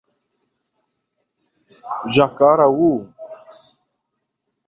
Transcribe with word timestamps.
Jacaraú 2.13 2.95